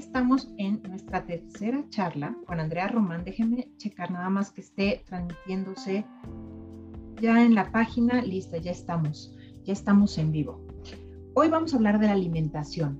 [0.00, 3.22] estamos en nuestra tercera charla con Andrea Román.
[3.22, 6.06] Déjenme checar nada más que esté transmitiéndose
[7.20, 8.22] ya en la página.
[8.22, 10.66] Lista, ya estamos, ya estamos en vivo.
[11.34, 12.98] Hoy vamos a hablar de la alimentación.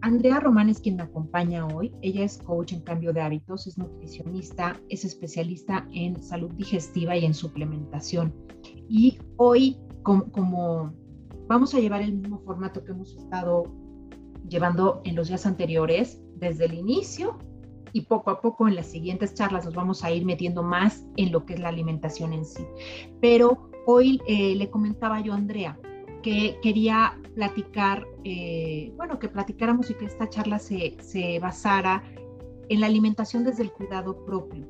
[0.00, 1.92] Andrea Román es quien me acompaña hoy.
[2.00, 7.26] Ella es coach en cambio de hábitos, es nutricionista, es especialista en salud digestiva y
[7.26, 8.34] en suplementación.
[8.88, 10.94] Y hoy, como,
[11.46, 13.64] vamos a llevar el mismo formato que hemos estado
[14.48, 17.38] llevando en los días anteriores, desde el inicio
[17.92, 21.30] y poco a poco en las siguientes charlas nos vamos a ir metiendo más en
[21.30, 22.66] lo que es la alimentación en sí.
[23.20, 25.78] Pero hoy eh, le comentaba yo a Andrea
[26.22, 32.02] que quería platicar, eh, bueno, que platicáramos y que esta charla se, se basara
[32.68, 34.66] en la alimentación desde el cuidado propio.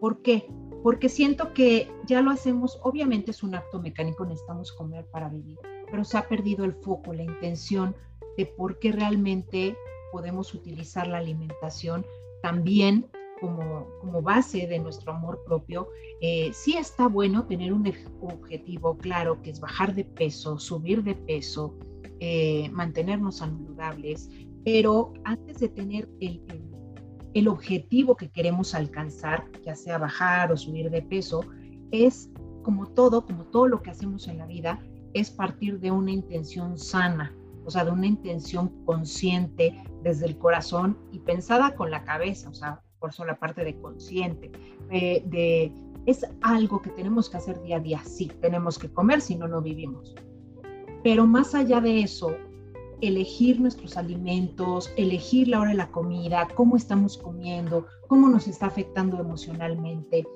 [0.00, 0.48] ¿Por qué?
[0.82, 5.58] Porque siento que ya lo hacemos, obviamente es un acto mecánico, necesitamos comer para vivir,
[5.90, 7.94] pero se ha perdido el foco, la intención
[8.36, 9.76] de por qué realmente
[10.12, 12.06] podemos utilizar la alimentación
[12.42, 13.08] también
[13.42, 15.88] como, como base de nuestro amor propio,
[16.20, 21.16] eh, sí está bueno tener un objetivo claro que es bajar de peso, subir de
[21.16, 21.74] peso,
[22.20, 24.30] eh, mantenernos saludables,
[24.64, 26.40] pero antes de tener el,
[27.34, 31.40] el, objetivo que queremos alcanzar, ya sea bajar o subir de peso,
[31.90, 32.30] es
[32.62, 34.78] como todo, como todo lo que hacemos en la vida,
[35.14, 40.98] es partir de una intención sana, o sea, de una intención consciente desde el corazón
[41.12, 44.50] y pensada con la cabeza, o sea, por eso la parte de consciente,
[44.90, 45.72] de,
[46.06, 49.48] es algo que tenemos que hacer día a día, sí, tenemos que comer, si no,
[49.48, 50.14] no vivimos.
[51.02, 52.36] Pero más allá de eso,
[53.00, 58.66] elegir nuestros alimentos, elegir la hora de la comida, cómo estamos comiendo, cómo nos está
[58.66, 60.26] afectando emocionalmente,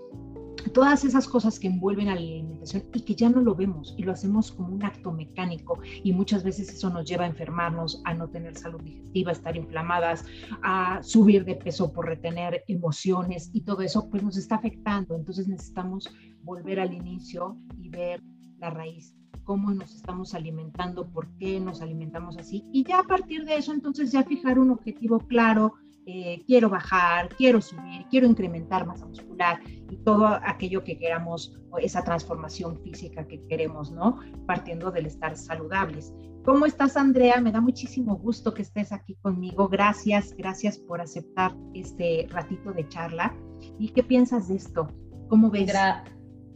[0.73, 4.03] todas esas cosas que envuelven a la alimentación y que ya no lo vemos y
[4.03, 8.15] lo hacemos como un acto mecánico y muchas veces eso nos lleva a enfermarnos, a
[8.15, 10.25] no tener salud digestiva, a estar inflamadas,
[10.63, 15.15] a subir de peso por retener emociones y todo eso pues nos está afectando.
[15.15, 16.09] Entonces necesitamos
[16.43, 18.23] volver al inicio y ver
[18.59, 19.15] la raíz
[19.47, 22.65] cómo nos estamos alimentando, por qué nos alimentamos así.
[22.73, 25.75] Y ya a partir de eso, entonces ya fijar un objetivo claro,
[26.05, 29.61] eh, quiero bajar, quiero subir, quiero incrementar masa muscular
[29.91, 34.21] y todo aquello que queramos, esa transformación física que queremos, ¿no?
[34.47, 36.13] Partiendo del estar saludables.
[36.45, 37.41] ¿Cómo estás, Andrea?
[37.41, 39.69] Me da muchísimo gusto que estés aquí conmigo.
[39.69, 43.35] Gracias, gracias por aceptar este ratito de charla.
[43.81, 44.89] ¿Y qué piensas de esto?
[45.29, 45.73] ¿Cómo ves?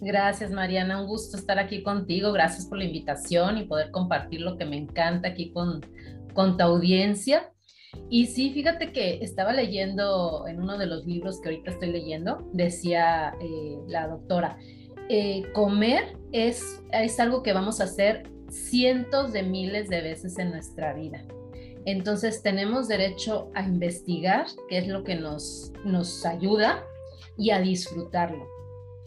[0.01, 1.01] gracias, Mariana.
[1.03, 2.33] Un gusto estar aquí contigo.
[2.33, 5.81] Gracias por la invitación y poder compartir lo que me encanta aquí con,
[6.35, 7.53] con tu audiencia.
[8.09, 12.49] Y sí, fíjate que estaba leyendo en uno de los libros que ahorita estoy leyendo,
[12.53, 14.59] decía eh, la doctora,
[15.09, 20.51] eh, comer es, es algo que vamos a hacer cientos de miles de veces en
[20.51, 21.25] nuestra vida.
[21.85, 26.85] Entonces tenemos derecho a investigar qué es lo que nos, nos ayuda
[27.37, 28.47] y a disfrutarlo,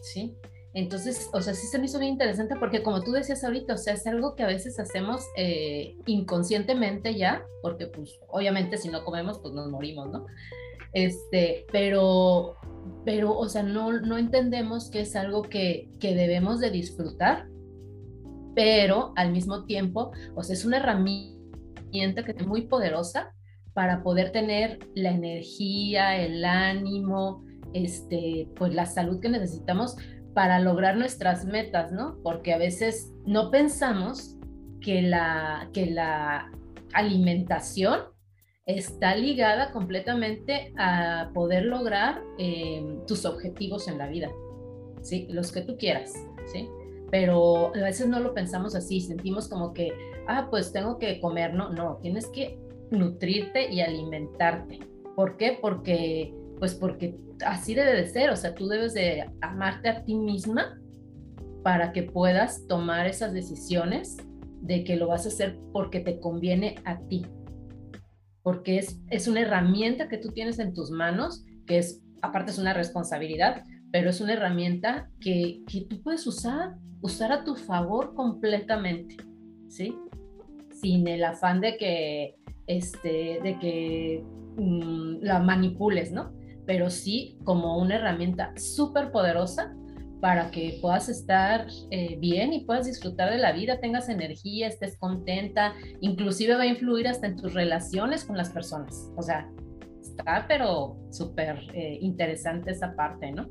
[0.00, 0.36] ¿sí?
[0.74, 3.78] Entonces, o sea, sí se me hizo bien interesante porque como tú decías ahorita, o
[3.78, 9.04] sea, es algo que a veces hacemos eh, inconscientemente ya, porque pues obviamente si no
[9.04, 10.26] comemos, pues nos morimos, ¿no?
[10.92, 12.56] Este, pero,
[13.04, 17.46] pero, o sea, no, no entendemos que es algo que, que debemos de disfrutar,
[18.56, 23.32] pero al mismo tiempo, o sea, es una herramienta que es muy poderosa
[23.74, 29.96] para poder tener la energía, el ánimo, este, pues la salud que necesitamos
[30.34, 32.18] para lograr nuestras metas, ¿no?
[32.22, 34.36] Porque a veces no pensamos
[34.80, 36.50] que la, que la
[36.92, 38.00] alimentación
[38.66, 44.30] está ligada completamente a poder lograr eh, tus objetivos en la vida,
[45.02, 45.26] ¿sí?
[45.30, 46.12] Los que tú quieras,
[46.46, 46.68] ¿sí?
[47.10, 49.92] Pero a veces no lo pensamos así, sentimos como que,
[50.26, 52.58] ah, pues tengo que comer, no, no, tienes que
[52.90, 54.80] nutrirte y alimentarte.
[55.14, 55.58] ¿Por qué?
[55.60, 60.14] Porque pues porque así debe de ser, o sea, tú debes de amarte a ti
[60.14, 60.78] misma
[61.62, 64.16] para que puedas tomar esas decisiones
[64.60, 67.26] de que lo vas a hacer porque te conviene a ti,
[68.42, 72.58] porque es, es una herramienta que tú tienes en tus manos, que es, aparte es
[72.58, 78.14] una responsabilidad, pero es una herramienta que, que tú puedes usar, usar a tu favor
[78.14, 79.16] completamente,
[79.68, 79.96] ¿sí?
[80.70, 82.34] Sin el afán de que,
[82.66, 84.24] este, de que
[84.56, 86.32] mm, la manipules, ¿no?
[86.66, 89.74] Pero sí como una herramienta súper poderosa
[90.20, 94.96] para que puedas estar eh, bien y puedas disfrutar de la vida, tengas energía, estés
[94.96, 99.10] contenta, inclusive va a influir hasta en tus relaciones con las personas.
[99.16, 99.50] O sea,
[100.00, 103.48] está pero súper eh, interesante esa parte, ¿no?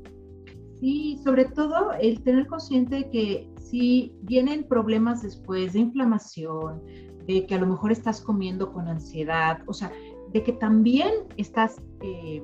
[0.79, 6.81] Sí, sobre todo el tener consciente que si vienen problemas después de inflamación,
[7.27, 9.91] de que a lo mejor estás comiendo con ansiedad, o sea,
[10.33, 12.43] de que también estás, eh,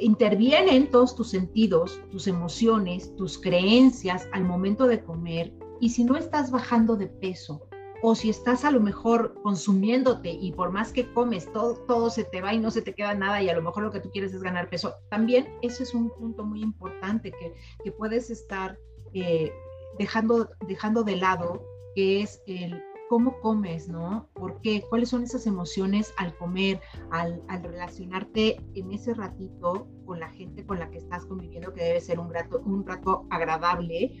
[0.00, 5.52] intervienen todos tus sentidos, tus emociones, tus creencias al momento de comer.
[5.80, 7.66] Y si no estás bajando de peso,
[8.02, 12.24] o si estás a lo mejor consumiéndote y por más que comes, todo, todo se
[12.24, 14.10] te va y no se te queda nada y a lo mejor lo que tú
[14.10, 17.54] quieres es ganar peso, también ese es un punto muy importante que,
[17.84, 18.78] que puedes estar
[19.12, 19.52] eh,
[19.98, 21.62] dejando, dejando de lado,
[21.94, 24.28] que es el cómo comes, ¿no?
[24.34, 24.84] ¿Por qué?
[24.88, 26.80] ¿Cuáles son esas emociones al comer,
[27.10, 31.82] al, al, relacionarte en ese ratito con la gente con la que estás conviviendo, que
[31.82, 34.12] debe ser un rato, un rato agradable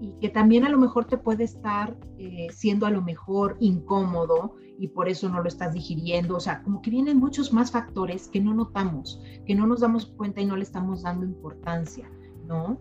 [0.00, 4.56] y que también a lo mejor te puede estar eh, siendo a lo mejor incómodo
[4.80, 6.34] y por eso no lo estás digiriendo.
[6.34, 10.06] O sea, como que vienen muchos más factores que no notamos, que no nos damos
[10.06, 12.10] cuenta y no le estamos dando importancia,
[12.48, 12.76] ¿no?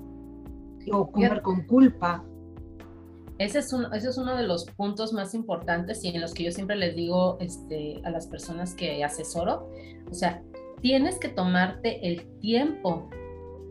[0.91, 2.25] O comer con culpa,
[3.39, 6.95] ese es, uno de los puntos más importantes y en los que yo siempre les
[6.95, 9.69] digo este, a las personas que asesoro,
[10.09, 10.41] o sea,
[10.81, 13.09] tienes que tomarte el tiempo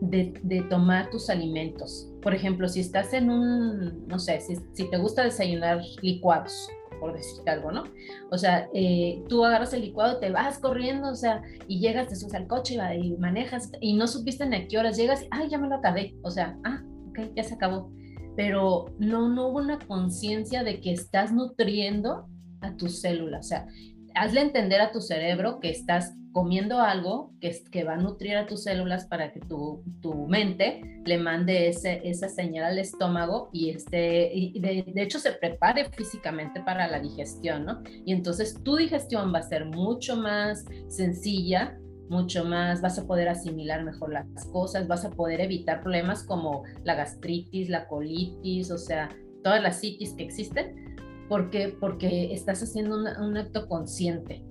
[0.01, 2.09] de, tomar tus alimentos.
[2.21, 6.67] Por ejemplo, si estás en un, no sé, si, te gusta desayunar licuados,
[6.99, 7.83] por decirte algo, ¿no?
[8.31, 12.15] O sea, eh, tú agarras el licuado, te vas corriendo, o sea, y llegas, te
[12.15, 15.49] subes al coche y, y manejas y no supiste en a qué horas llegas, ay,
[15.49, 17.89] ya me lo acabé, o sea, ah, ok, ya se acabó
[18.35, 22.27] pero no, no hubo una conciencia de que estás nutriendo
[22.61, 23.45] a tus células.
[23.45, 23.67] O sea,
[24.15, 28.63] hazle entender a tu cerebro que estás comiendo algo que, va a nutrir a tus
[28.63, 34.31] células para que tu, tu mente le mande ese, esa señal al estómago y, este,
[34.33, 37.83] y de, de, hecho se prepare físicamente para la digestión, ¿no?
[38.03, 41.77] Y entonces tu digestión va a ser mucho más sencilla
[42.13, 46.63] mucho más, vas a poder asimilar mejor las cosas, vas a poder evitar problemas como
[46.83, 49.09] la gastritis, la colitis, o sea,
[49.43, 50.95] todas las citis que existen,
[51.27, 54.45] porque, porque estás haciendo un acto consciente,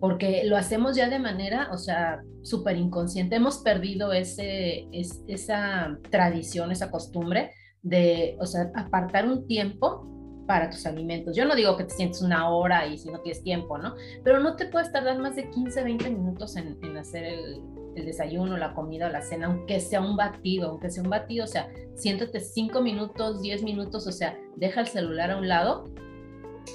[0.00, 3.36] porque lo hacemos ya de manera, o sea, súper inconsciente.
[3.36, 4.88] Hemos perdido ese,
[5.28, 10.08] esa tradición, esa costumbre de, o sea, apartar un tiempo
[10.46, 11.36] para tus alimentos.
[11.36, 13.94] Yo no digo que te sientes una hora y si no tienes tiempo, ¿no?
[14.24, 17.62] Pero no te puedes tardar más de 15, 20 minutos en, en hacer el,
[17.96, 21.44] el, desayuno, la comida o la cena, aunque sea un batido, aunque sea un batido,
[21.44, 25.92] o sea, siéntate 5 minutos, 10 minutos, o sea, deja el celular a un lado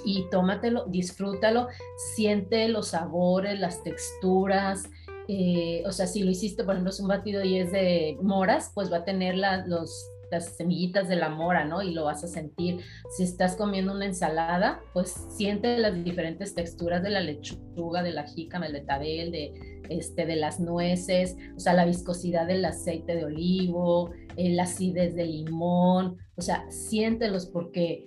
[0.06, 1.68] y tómatelo, disfrútalo,
[2.16, 4.84] siente los sabores, las texturas.
[5.28, 8.72] Eh, o sea, si lo hiciste, por ejemplo, es un batido y es de moras,
[8.74, 11.82] pues va a tener la, los las semillitas de la mora, ¿no?
[11.82, 12.82] Y lo vas a sentir.
[13.16, 18.24] Si estás comiendo una ensalada, pues siente las diferentes texturas de la lechuga, de la
[18.24, 23.26] jícama, del betabel, de, este, de las nueces, o sea, la viscosidad del aceite de
[23.26, 28.06] olivo, el acidez del limón, o sea, siéntelos porque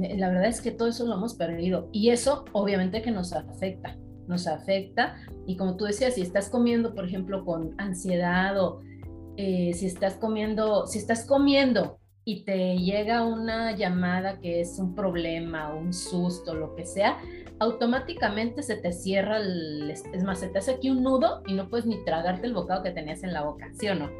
[0.00, 3.32] eh, la verdad es que todo eso lo hemos perdido y eso obviamente que nos
[3.32, 3.96] afecta,
[4.26, 5.16] nos afecta
[5.46, 8.80] y como tú decías, si estás comiendo, por ejemplo, con ansiedad o
[9.36, 14.94] eh, si estás comiendo, si estás comiendo y te llega una llamada que es un
[14.94, 17.18] problema, un susto, lo que sea,
[17.58, 21.68] automáticamente se te cierra el, es más, se te hace aquí un nudo y no
[21.68, 24.10] puedes ni tragarte el bocado que tenías en la boca, ¿sí o no?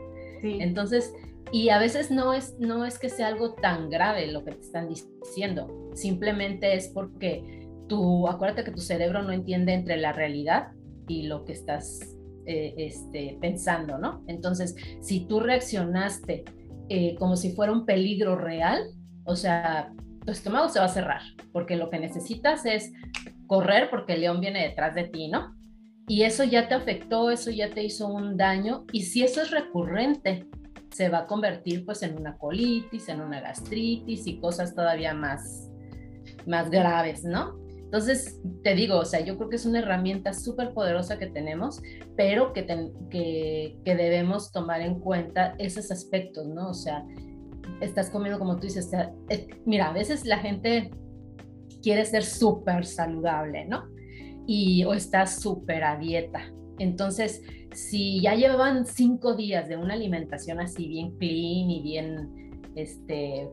[0.40, 0.58] Sí.
[0.60, 1.14] Entonces,
[1.50, 4.60] y a veces no es, no es que sea algo tan grave lo que te
[4.60, 10.72] están diciendo, simplemente es porque tú, acuérdate que tu cerebro no entiende entre la realidad
[11.08, 12.13] y lo que estás
[12.46, 14.24] eh, este, pensando, ¿no?
[14.26, 16.44] Entonces, si tú reaccionaste
[16.88, 18.82] eh, como si fuera un peligro real,
[19.24, 19.92] o sea,
[20.24, 21.22] tu estómago se va a cerrar,
[21.52, 22.92] porque lo que necesitas es
[23.46, 25.54] correr porque el león viene detrás de ti, ¿no?
[26.06, 29.50] Y eso ya te afectó, eso ya te hizo un daño, y si eso es
[29.50, 30.46] recurrente,
[30.90, 35.70] se va a convertir pues en una colitis, en una gastritis y cosas todavía más,
[36.46, 37.63] más graves, ¿no?
[37.94, 41.80] Entonces, te digo, o sea, yo creo que es una herramienta súper poderosa que tenemos,
[42.16, 42.66] pero que,
[43.08, 46.70] que, debemos tomar en cuenta esos aspectos, ¿no?
[46.70, 47.06] O sea,
[47.80, 49.14] estás comiendo como tú dices, sea,
[49.64, 50.90] mira, a veces la gente
[51.84, 53.84] quiere ser súper saludable, ¿no?
[54.44, 56.52] Y o está súper a dieta.
[56.80, 57.42] Entonces,
[57.74, 63.50] si ya llevan cinco días de una alimentación así bien clean y bien, este,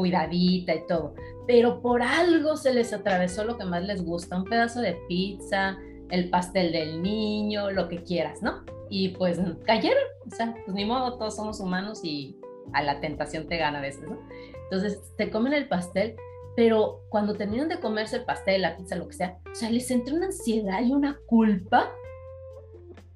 [0.00, 1.14] cuidadita y todo,
[1.46, 5.76] pero por algo se les atravesó lo que más les gusta, un pedazo de pizza,
[6.08, 8.64] el pastel del niño, lo que quieras, ¿no?
[8.88, 12.34] Y pues cayeron, o sea, pues ni modo, todos somos humanos y
[12.72, 14.18] a la tentación te gana a veces, ¿no?
[14.64, 16.16] Entonces, te comen el pastel,
[16.56, 19.90] pero cuando terminan de comerse el pastel, la pizza, lo que sea, o sea, les
[19.90, 21.92] entra una ansiedad y una culpa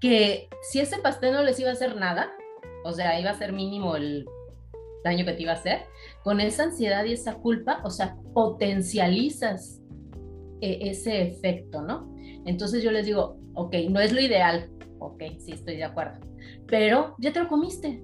[0.01, 2.31] que si ese pastel no les iba a hacer nada,
[2.85, 4.27] o sea, iba a ser mínimo el
[5.05, 5.83] daño que te iba a hacer,
[6.25, 9.81] con esa ansiedad y esa culpa, o sea, potencializas
[10.61, 12.13] eh, ese efecto, ¿no?
[12.47, 16.19] Entonces yo les digo, ok, no es lo ideal, ok, sí, estoy de acuerdo,
[16.67, 18.03] pero ya te lo comiste,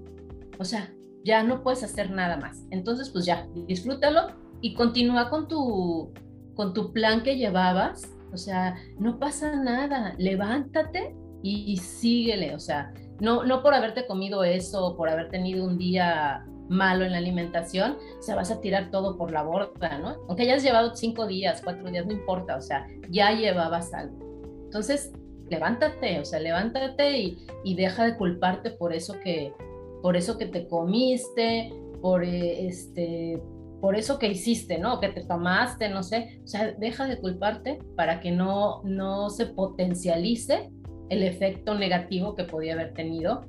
[0.59, 0.93] o sea,
[1.23, 2.65] ya no puedes hacer nada más.
[2.71, 4.27] Entonces, pues ya, disfrútalo
[4.61, 6.13] y continúa con tu,
[6.55, 12.93] con tu plan que llevabas, o sea, no pasa nada, levántate y, síguele, o sea,
[13.19, 17.97] no, no por haberte comido eso, por haber tenido un día malo en la alimentación,
[18.17, 20.15] o sea, vas a tirar todo por la borda, ¿no?
[20.27, 24.17] Aunque hayas llevado cinco días, cuatro días, no importa, o sea, ya llevabas algo.
[24.63, 25.11] Entonces,
[25.49, 29.53] levántate, o sea, levántate y, y deja de culparte por eso que,
[30.01, 33.41] por eso que te comiste, por eh, este,
[33.81, 35.01] por eso que hiciste, ¿no?
[35.01, 39.47] Que te tomaste, no sé, o sea, deja de culparte para que no, no se
[39.47, 40.71] potencialice
[41.09, 43.45] el efecto negativo que podía haber tenido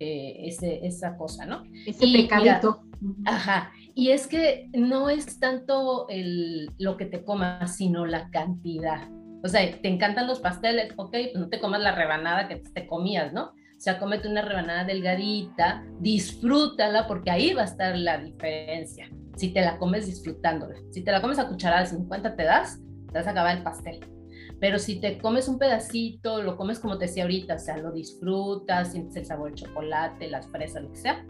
[0.00, 1.62] eh, ese, esa cosa, ¿no?
[1.86, 2.82] Ese pecadito.
[3.26, 9.08] ajá, y es que no es tanto el, lo que te comas, sino la cantidad.
[9.42, 12.86] O sea, te encantan los pasteles, ok, pues no te comas la rebanada que te
[12.86, 13.48] comías, ¿no?
[13.48, 19.10] O sea, cómete una rebanada delgadita, disfrútala, porque ahí va a estar la diferencia.
[19.36, 20.76] Si te la comes disfrutándola.
[20.90, 22.80] Si te la comes a cucharada de 50 te das,
[23.12, 24.00] te vas a acabar el pastel.
[24.60, 27.92] Pero si te comes un pedacito, lo comes como te decía ahorita, o sea, lo
[27.92, 31.24] disfrutas, sientes el sabor del chocolate, las fresas, lo que sea,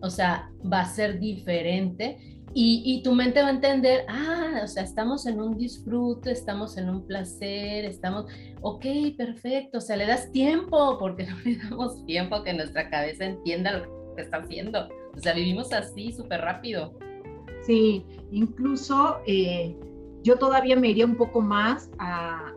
[0.00, 4.66] o sea, va a ser diferente y, y, tu mente va a entender, ah, o
[4.68, 8.26] sea, estamos en un disfrute, estamos en un placer, estamos,
[8.60, 8.84] ok,
[9.16, 13.24] perfecto, o sea, le das tiempo, porque no le damos tiempo a que nuestra cabeza
[13.24, 14.88] entienda lo que está haciendo.
[15.16, 16.96] O sea, vivimos así súper rápido.
[17.66, 19.76] Sí, incluso eh,
[20.22, 22.52] yo todavía me iría un poco más a,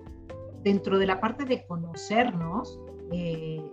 [0.67, 2.77] dentro de la parte de conocernos,
[3.11, 3.63] eh,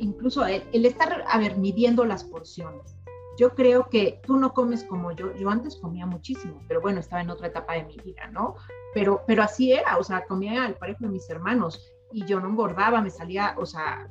[0.00, 2.96] incluso el, estar, a ver, midiendo las porciones.
[3.38, 7.22] Yo creo que tú no comes como yo, yo antes comía muchísimo, pero bueno, estaba
[7.22, 8.56] en otra etapa de mi vida, ¿no?
[8.92, 11.80] Pero, pero así era, o sea, comía al parejo de mis hermanos
[12.12, 14.08] y yo no engordaba, me salía, o sea,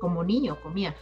[0.00, 0.94] como niño comía,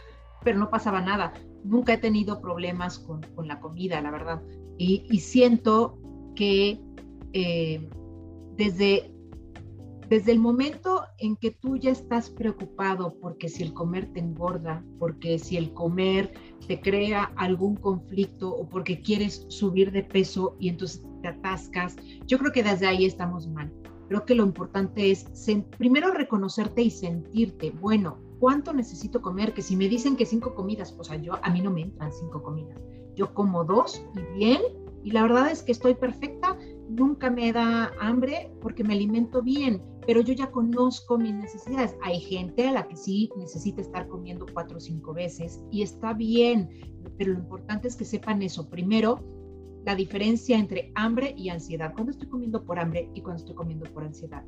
[0.43, 1.33] pero no pasaba nada.
[1.63, 4.41] Nunca he tenido problemas con, con la comida, la verdad.
[4.77, 5.97] Y, y siento
[6.35, 6.79] que
[7.33, 7.89] eh,
[8.57, 9.12] desde,
[10.13, 14.85] desde el momento en que tú ya estás preocupado porque si el comer te engorda,
[14.99, 16.31] porque si el comer
[16.67, 21.95] te crea algún conflicto o porque quieres subir de peso y entonces te atascas,
[22.27, 23.73] yo creo que desde ahí estamos mal.
[24.07, 25.25] Creo que lo importante es
[25.79, 29.55] primero reconocerte y sentirte, bueno, ¿cuánto necesito comer?
[29.55, 32.13] Que si me dicen que cinco comidas, pues a, yo, a mí no me entran
[32.13, 32.77] cinco comidas.
[33.15, 34.61] Yo como dos y bien,
[35.03, 36.55] y la verdad es que estoy perfecta
[36.87, 41.95] nunca me da hambre porque me alimento bien, pero yo ya conozco mis necesidades.
[42.03, 46.13] Hay gente a la que sí necesita estar comiendo cuatro o cinco veces y está
[46.13, 46.69] bien,
[47.17, 48.69] pero lo importante es que sepan eso.
[48.69, 49.23] Primero,
[49.85, 51.93] la diferencia entre hambre y ansiedad.
[51.93, 54.43] Cuando estoy comiendo por hambre y cuando estoy comiendo por ansiedad.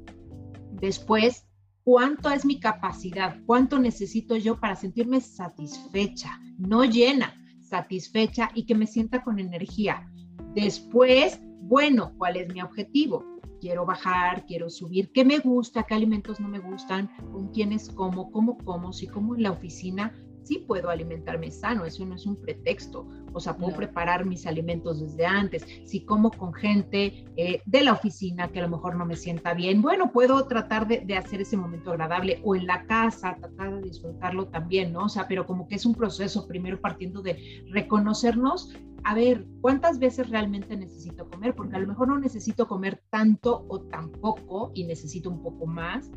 [0.71, 1.47] Después,
[1.83, 8.75] cuánto es mi capacidad, cuánto necesito yo para sentirme satisfecha, no llena, satisfecha y que
[8.75, 10.09] me sienta con energía.
[10.53, 13.23] Después, bueno, ¿cuál es mi objetivo?
[13.59, 15.83] Quiero bajar, quiero subir, ¿qué me gusta?
[15.83, 17.09] ¿Qué alimentos no me gustan?
[17.31, 18.31] ¿Con quiénes como?
[18.31, 18.93] ¿Cómo como?
[18.93, 20.13] Si como en la oficina,
[20.45, 23.07] sí puedo alimentarme sano, eso no es un pretexto.
[23.33, 25.65] O sea, puedo preparar mis alimentos desde antes.
[25.83, 29.53] Si como con gente eh, de la oficina que a lo mejor no me sienta
[29.53, 33.75] bien, bueno, puedo tratar de, de, hacer ese momento agradable o en la casa, tratar
[33.75, 35.05] de disfrutarlo también, ¿no?
[35.05, 38.73] O sea, pero como que es un proceso primero partiendo de reconocernos
[39.05, 41.53] a ver, ¿cuántas veces realmente necesito comer?
[41.53, 46.09] Porque a lo mejor no necesito comer tanto o tampoco y necesito un poco más,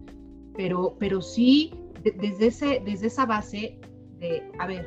[0.57, 1.71] pero, pero sí
[2.03, 3.79] desde, ese, desde esa base
[4.19, 4.87] de, a ver,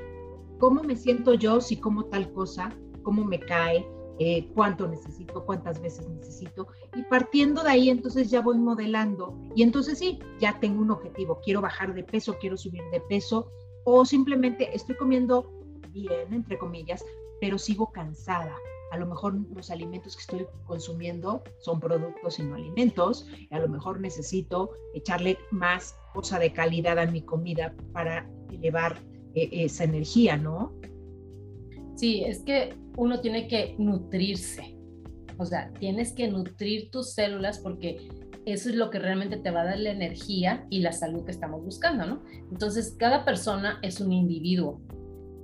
[0.59, 2.75] ¿cómo me siento yo si como tal cosa?
[3.03, 3.85] ¿Cómo me cae?
[4.19, 6.67] Eh, cuánto necesito, cuántas veces necesito.
[6.95, 9.35] Y partiendo de ahí, entonces ya voy modelando.
[9.55, 11.39] Y entonces sí, ya tengo un objetivo.
[11.43, 13.51] Quiero bajar de peso, quiero subir de peso.
[13.83, 15.51] O simplemente estoy comiendo
[15.89, 17.03] bien, entre comillas,
[17.39, 18.55] pero sigo cansada.
[18.91, 23.25] A lo mejor los alimentos que estoy consumiendo son productos y no alimentos.
[23.49, 29.01] a lo mejor necesito echarle más cosa de calidad a mi comida para elevar
[29.35, 30.73] esa energía, ¿no?
[31.95, 34.77] Sí, es que uno tiene que nutrirse.
[35.37, 37.97] O sea, tienes que nutrir tus células porque
[38.45, 41.31] eso es lo que realmente te va a dar la energía y la salud que
[41.31, 42.23] estamos buscando, ¿no?
[42.51, 44.81] Entonces, cada persona es un individuo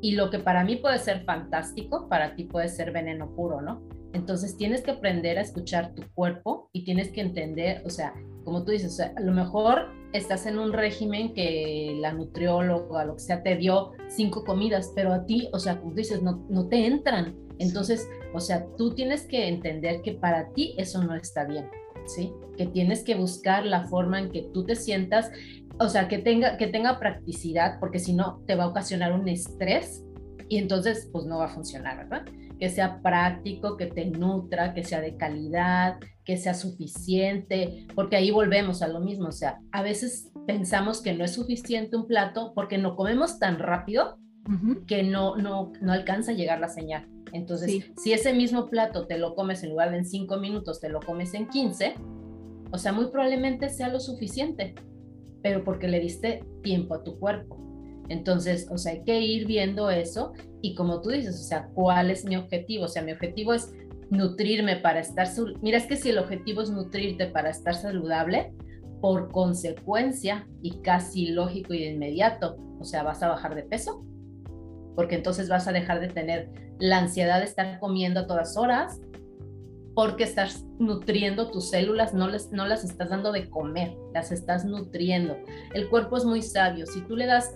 [0.02, 3.82] y lo que para mí puede ser fantástico, para ti puede ser veneno puro, ¿no?
[4.14, 8.14] Entonces tienes que aprender a escuchar tu cuerpo y tienes que entender, o sea,
[8.48, 13.20] como tú dices, a lo mejor estás en un régimen que la nutrióloga, lo que
[13.20, 16.70] sea, te dio cinco comidas, pero a ti, o sea, como tú dices, no, no
[16.70, 17.36] te entran.
[17.60, 21.70] Entonces, o sea, tú tienes que entender que para ti eso no está bien.
[22.06, 22.32] ¿sí?
[22.56, 25.30] Que tienes que buscar la forma en que tú te sientas,
[25.78, 29.28] o sea, que tenga, que tenga practicidad, porque si no te va a ocasionar un
[29.28, 30.06] estrés
[30.50, 32.26] y entonces pues no va a funcionar, ¿verdad?
[32.60, 38.32] Que sea práctico, que te nutra, que sea de calidad, que sea suficiente, porque ahí
[38.32, 42.54] volvemos a lo mismo, o sea, a veces pensamos que no es suficiente un plato
[42.56, 44.18] porque no comemos tan rápido
[44.88, 47.06] que no, no, no alcanza a llegar la señal.
[47.34, 50.88] Entonces, si ese mismo plato te lo comes en lugar de en 5 minutos, te
[50.88, 51.96] lo comes en 15,
[52.72, 54.76] o sea, muy probablemente sea lo suficiente,
[55.42, 57.67] pero porque le diste tiempo a tu cuerpo.
[58.10, 62.10] Entonces, o sea, hay que ir viendo eso y como tú dices, o sea, ¿cuál
[62.12, 62.86] es mi objetivo?
[62.86, 63.74] O sea, mi objetivo es
[64.10, 65.28] nutrirme para estar...
[65.62, 68.54] Mira, es que si el objetivo es nutrirte para estar saludable,
[69.02, 74.04] por consecuencia y casi lógico y de inmediato, o sea, vas a bajar de peso,
[74.96, 76.50] porque entonces vas a dejar de tener
[76.80, 79.00] la ansiedad de estar comiendo a todas horas,
[79.94, 84.64] porque estás nutriendo tus células, no, les, no las estás dando de comer, las estás
[84.64, 85.38] nutriendo.
[85.74, 87.54] El cuerpo es muy sabio, si tú le das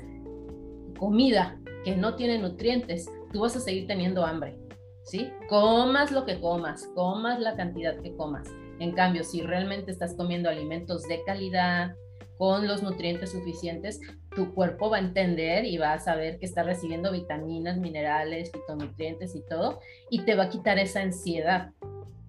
[1.02, 4.56] comida que no tiene nutrientes, tú vas a seguir teniendo hambre,
[5.04, 5.32] ¿sí?
[5.50, 8.48] Comas lo que comas, comas la cantidad que comas.
[8.80, 11.96] En cambio, si realmente estás comiendo alimentos de calidad,
[12.38, 14.00] con los nutrientes suficientes,
[14.36, 19.36] tu cuerpo va a entender y va a saber que está recibiendo vitaminas, minerales, fitonutrientes
[19.36, 19.80] y todo,
[20.10, 21.72] y te va a quitar esa ansiedad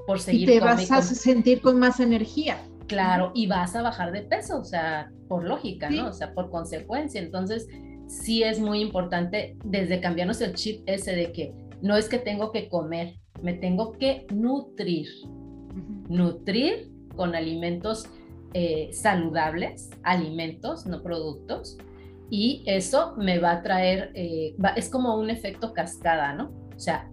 [0.06, 0.48] por seguir.
[0.48, 2.58] Y te vas a sentir con más energía.
[2.86, 6.08] Claro, y vas a bajar de peso, o sea, por lógica, ¿no?
[6.08, 7.20] O sea, por consecuencia.
[7.20, 7.66] Entonces,
[8.06, 12.52] sí es muy importante desde cambiarnos el chip ese de que no es que tengo
[12.52, 15.08] que comer, me tengo que nutrir.
[16.08, 18.06] Nutrir con alimentos
[18.54, 21.78] eh, saludables, alimentos, no productos,
[22.30, 26.50] y eso me va a traer, eh, es como un efecto cascada, ¿no?
[26.74, 27.10] O sea,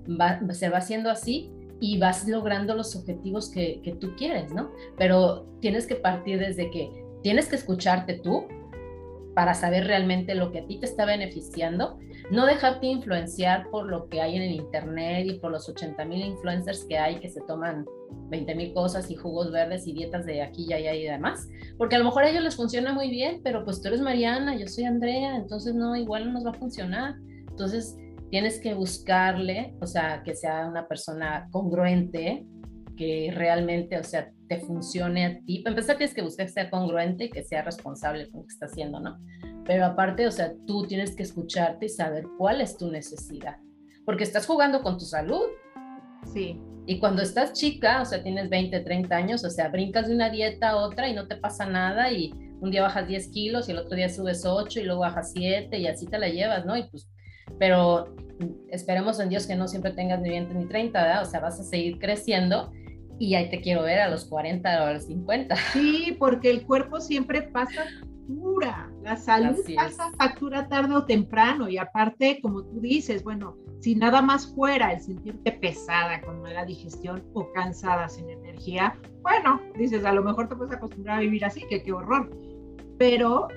[0.51, 4.71] se va haciendo así y vas logrando los objetivos que, que tú quieres, ¿no?
[4.97, 6.89] Pero tienes que partir desde que
[7.21, 8.45] tienes que escucharte tú
[9.39, 11.97] para saber realmente lo que a ti te está beneficiando,
[12.29, 16.25] no dejarte influenciar por lo que hay en el internet y por los 80 mil
[16.25, 17.85] influencers que hay que se toman
[18.31, 21.47] 20 mil cosas y jugos verdes y dietas de aquí y allá y demás,
[21.77, 24.57] porque a lo mejor a ellos les funciona muy bien, pero pues tú eres Mariana,
[24.57, 27.15] yo soy Andrea, entonces no, igual no nos va a funcionar.
[27.49, 27.95] Entonces
[28.29, 32.45] tienes que buscarle, o sea, que sea una persona congruente,
[32.99, 35.59] que realmente, o sea, te funcione a ti.
[35.59, 38.51] Para empezar, tienes que buscar que sea congruente y que sea responsable con lo que
[38.51, 39.17] está haciendo, ¿no?
[39.65, 43.55] Pero aparte, o sea, tú tienes que escucharte y saber cuál es tu necesidad,
[44.03, 45.43] porque estás jugando con tu salud.
[46.33, 46.61] Sí.
[46.87, 50.29] Y cuando estás chica, o sea, tienes 20, 30 años, o sea, brincas de una
[50.29, 53.71] dieta a otra y no te pasa nada y un día bajas 10 kilos y
[53.71, 56.75] el otro día subes 8 y luego bajas 7 y así te la llevas, ¿no?
[56.75, 57.07] Y pues,
[57.57, 58.13] pero
[58.69, 61.21] esperemos en Dios que no siempre tengas ni 20 ni 30, ¿verdad?
[61.21, 62.73] O sea, vas a seguir creciendo
[63.19, 65.55] y ahí te quiero ver a los 40 o a los 50.
[65.73, 67.83] Sí, porque el cuerpo siempre pasa
[68.29, 73.95] factura, la salud pasa factura tarde o temprano y aparte, como tú dices, bueno, si
[73.95, 80.05] nada más fuera el sentirte pesada con mala digestión o cansada sin energía, bueno, dices,
[80.05, 82.29] a lo mejor te puedes acostumbrar a vivir así, que qué horror.
[82.97, 83.47] Pero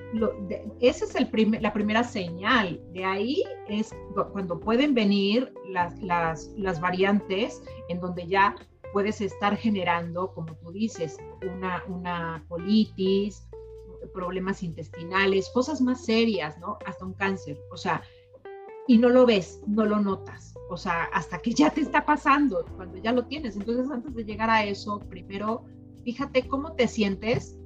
[0.79, 1.29] esa es el
[1.61, 2.79] la primera señal.
[2.93, 3.93] De ahí es
[4.31, 8.55] cuando pueden venir las, las, las variantes en donde ya
[8.93, 13.45] puedes estar generando, como tú dices, una, una colitis,
[14.13, 16.77] problemas intestinales, cosas más serias, ¿no?
[16.85, 17.59] Hasta un cáncer.
[17.71, 18.03] O sea,
[18.87, 20.53] y no lo ves, no lo notas.
[20.69, 23.55] O sea, hasta que ya te está pasando, cuando ya lo tienes.
[23.55, 25.65] Entonces, antes de llegar a eso, primero,
[26.03, 27.57] fíjate cómo te sientes,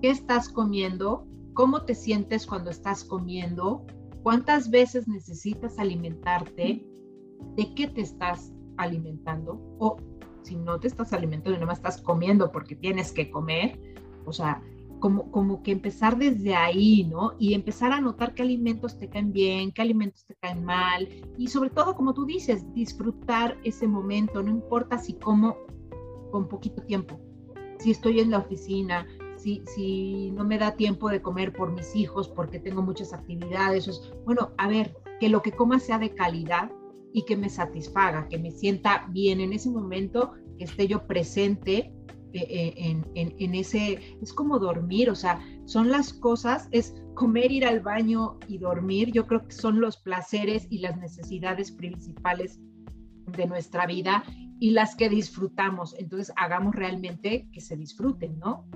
[0.00, 3.84] qué estás comiendo, cómo te sientes cuando estás comiendo,
[4.22, 6.86] cuántas veces necesitas alimentarte,
[7.56, 9.96] de qué te estás alimentando o
[10.44, 13.80] si no te estás alimentando y no más estás comiendo porque tienes que comer,
[14.24, 14.62] o sea,
[15.00, 17.32] como, como que empezar desde ahí, ¿no?
[17.38, 21.48] Y empezar a notar qué alimentos te caen bien, qué alimentos te caen mal, y
[21.48, 25.56] sobre todo, como tú dices, disfrutar ese momento, no importa si como
[26.30, 27.20] con poquito tiempo,
[27.78, 31.94] si estoy en la oficina, si, si no me da tiempo de comer por mis
[31.94, 36.70] hijos porque tengo muchas actividades, bueno, a ver, que lo que coma sea de calidad,
[37.14, 41.94] y que me satisfaga, que me sienta bien en ese momento, que esté yo presente
[42.32, 42.74] eh, eh,
[43.14, 47.78] en, en, ese, es como dormir, o sea, son las cosas, es comer, ir al
[47.78, 52.58] baño y dormir, yo creo que son los placeres y las necesidades principales
[53.36, 54.24] de nuestra vida
[54.58, 58.66] y las que disfrutamos, entonces hagamos realmente que se disfruten, ¿no?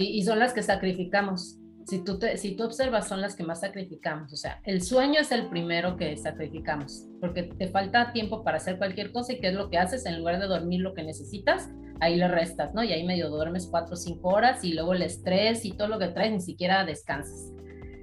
[0.00, 4.30] y son las que sacrificamos si tú, si tú observas, son las que más sacrificamos.
[4.30, 8.76] O sea, el sueño es el primero que sacrificamos, porque te falta tiempo para hacer
[8.76, 11.70] cualquier cosa y qué es lo que haces en lugar de dormir lo que necesitas,
[12.00, 12.84] ahí le restas, ¿no?
[12.84, 15.98] Y ahí medio duermes cuatro o cinco horas y luego el estrés y todo lo
[15.98, 17.54] que traes, ni siquiera descansas.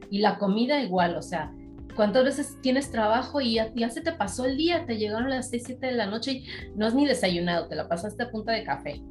[0.09, 1.53] Y la comida igual, o sea,
[1.95, 4.87] ¿cuántas veces tienes trabajo y ya, se te pasó el día?
[4.87, 7.87] Te llegaron las 6, 7 de la noche y no has ni desayunado, te la
[7.87, 9.03] pasaste a punta de café.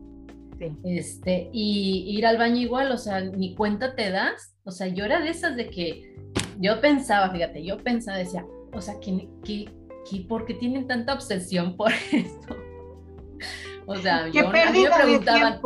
[0.58, 0.72] Sí.
[0.84, 4.54] Este, y ir al baño igual, o sea, ni cuenta te das.
[4.64, 6.14] O sea, yo era de esas de que
[6.60, 9.70] yo pensaba, fíjate, yo pensaba, decía, o sea, ¿qué, qué,
[10.08, 12.56] qué, por qué tienen tanta obsesión por esto?
[13.86, 15.60] O sea, yo, a mí me preguntaban,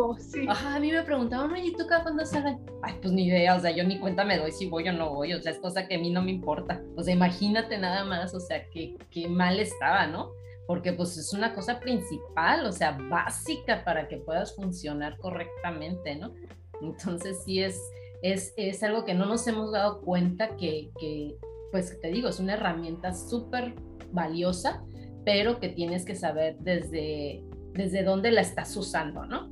[0.49, 2.59] a mí me preguntaban, oye, ¿tú cada cuándo salen?
[2.83, 5.15] Ay, pues ni idea, o sea, yo ni cuenta me doy si voy o no
[5.15, 6.83] voy, o sea, es cosa que a mí no me importa.
[6.97, 10.31] O sea, imagínate nada más, o sea, qué, qué mal estaba, ¿no?
[10.69, 16.33] Porque pues es una cosa principal, o sea, básica para que puedas funcionar correctamente, ¿no?
[16.81, 17.83] Entonces sí es,
[18.23, 21.35] es, es algo que no nos hemos dado cuenta que, que
[21.73, 23.75] pues te digo, es una herramienta súper
[24.13, 24.85] valiosa,
[25.25, 27.43] pero que tienes que saber desde
[27.79, 29.49] desde dónde la estás usando, ¿no?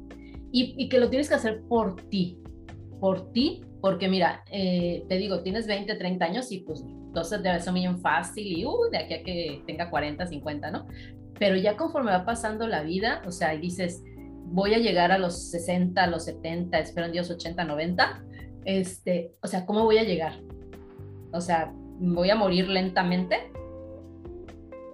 [0.53, 2.39] Y, que lo tienes que hacer por ti,
[2.99, 7.61] por ti, porque mira, eh, te digo, tienes 20, 30 años y pues entonces debe
[7.61, 10.89] ser muy fácil y uh, de aquí a que tenga 40, 50, ¿no?
[11.39, 14.03] Pero ya conforme va pasando la vida, o sea, y dices,
[14.47, 18.25] voy a llegar a los 60, a los 70, espero en Dios 80, 90,
[18.65, 20.33] este, o sea, ¿cómo voy a llegar?
[21.33, 23.53] O sea, ¿voy a morir lentamente?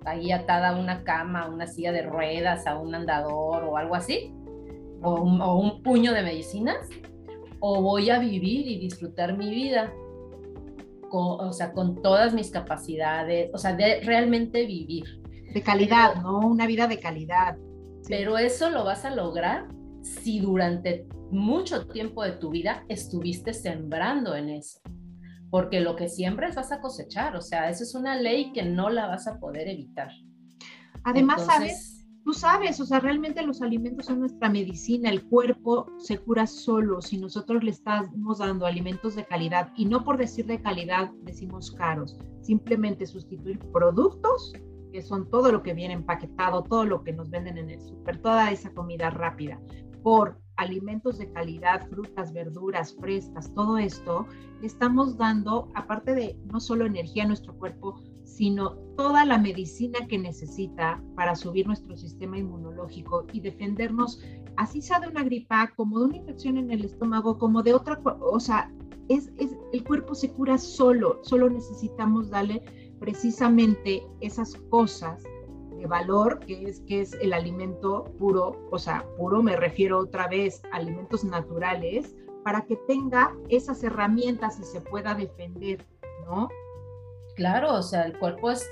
[0.05, 3.95] ahí atada a una cama, a una silla de ruedas, a un andador o algo
[3.95, 4.35] así,
[5.01, 6.77] o un, puño de medicinas,
[7.63, 9.91] o voy a vivir y disfrutar mi vida,
[11.09, 15.23] con, o sea, con todas mis capacidades, o sea, de realmente vivir.
[15.55, 16.41] De calidad, ¿no?
[16.41, 17.57] Una vida de calidad.
[18.09, 19.69] Pero eso lo vas a lograr
[20.03, 24.83] si durante mucho tiempo de tu vida estuviste sembrando en eso
[25.53, 28.89] porque lo que siembres vas a cosechar, o sea, esa es una ley que no
[28.89, 30.11] la vas a poder evitar.
[31.05, 31.92] Además, sabes,
[32.25, 37.03] tú sabes, o sea, realmente los alimentos son nuestra medicina, el cuerpo se cura solo
[37.03, 41.71] si nosotros le estamos dando alimentos de calidad y no por decir de calidad decimos
[41.73, 44.53] caros, simplemente sustituir productos
[44.93, 48.21] que son todo lo que viene empaquetado, todo lo que nos venden en el súper,
[48.21, 49.59] toda esa comida rápida,
[50.03, 54.27] por alimentos de calidad, frutas, verduras frescas, todo esto,
[54.61, 58.03] le estamos dando, aparte de no solo energía a nuestro cuerpo,
[58.37, 64.21] sino toda la medicina que necesita para subir nuestro sistema inmunológico y defendernos,
[64.57, 68.01] así sea de una gripa, como de una infección en el estómago, como de otra,
[68.05, 68.73] o sea,
[69.09, 72.63] es, es, el cuerpo se cura solo, solo necesitamos darle
[72.99, 75.23] precisamente esas cosas
[75.87, 80.63] valor, que es, que es el alimento puro, o sea, puro me refiero otra vez
[80.73, 82.15] alimentos naturales,
[82.45, 85.87] para que tenga esas herramientas y se pueda defender,
[86.27, 86.49] ¿no?
[87.35, 88.69] Claro, o sea, el cuerpo es,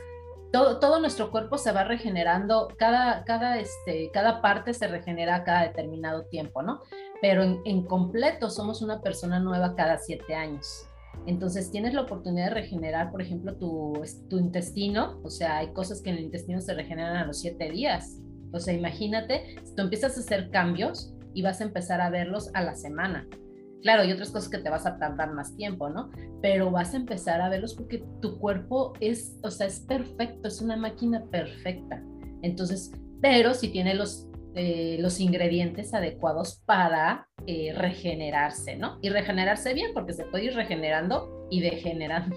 [0.52, 5.62] todo, todo nuestro cuerpo se va regenerando, cada, cada, este, cada parte se regenera cada
[5.62, 6.80] determinado tiempo, ¿no?
[7.20, 10.86] Pero en, completo somos una persona nueva cada siete años.
[11.26, 16.02] Entonces tienes la oportunidad de regenerar, por ejemplo, tu, tu intestino, o sea, hay cosas
[16.02, 18.18] que en el intestino se regeneran a los siete días.
[18.52, 22.50] O sea, imagínate, si tú empiezas a hacer cambios y vas a empezar a verlos
[22.54, 23.26] a la semana.
[23.82, 26.10] Claro, hay otras cosas que te vas a tardar más tiempo, ¿no?
[26.42, 30.60] Pero vas a empezar a verlos porque tu cuerpo es, o sea, es perfecto, es
[30.60, 32.02] una máquina perfecta.
[32.42, 38.98] Entonces, pero si tiene los eh, los ingredientes adecuados para eh, regenerarse, ¿no?
[39.00, 42.36] Y regenerarse bien, porque se puede ir regenerando y degenerando.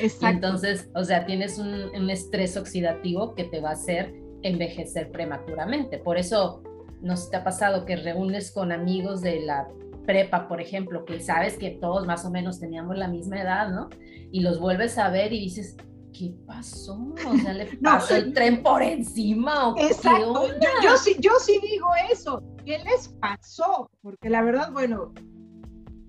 [0.00, 0.28] Exacto.
[0.28, 5.98] Entonces, o sea, tienes un, estrés oxidativo que te va a hacer envejecer prematuramente.
[5.98, 6.62] Por eso,
[7.02, 9.66] ¿no te ha pasado que reúnes con amigos de la
[10.06, 13.88] prepa, por ejemplo, que sabes que todos más o menos teníamos la misma edad, ¿no?
[14.30, 15.76] Y los vuelves a ver y dices,
[16.12, 17.12] ¿qué pasó?
[17.26, 19.68] O sea, le pasó el tren por encima.
[19.68, 20.48] ¿o exacto.
[20.82, 22.42] Yo, sí, yo sí digo eso.
[22.64, 23.90] ¿Qué les pasó?
[24.02, 25.12] Porque la verdad, bueno,